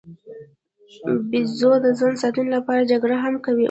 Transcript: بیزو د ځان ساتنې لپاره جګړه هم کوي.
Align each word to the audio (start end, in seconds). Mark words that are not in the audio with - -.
بیزو 1.29 1.69
د 1.83 1.85
ځان 1.99 2.13
ساتنې 2.21 2.49
لپاره 2.57 2.87
جګړه 2.91 3.15
هم 3.23 3.35
کوي. 3.45 3.59